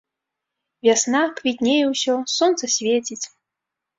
[0.85, 3.21] Вясна, квітнее ўсё, сонца свеціць.